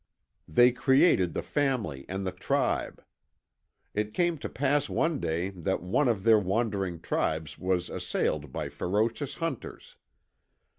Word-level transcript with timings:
They 0.47 0.71
created 0.71 1.33
the 1.33 1.43
family 1.43 2.05
and 2.09 2.25
the 2.25 2.31
tribe. 2.31 3.03
It 3.93 4.15
came 4.15 4.39
to 4.39 4.49
pass 4.49 4.89
one 4.89 5.19
day 5.19 5.49
that 5.51 5.83
one 5.83 6.07
of 6.07 6.23
their 6.23 6.39
wandering 6.39 6.99
tribes 6.99 7.59
was 7.59 7.87
assailed 7.87 8.51
by 8.51 8.67
ferocious 8.69 9.35
hunters. 9.35 9.97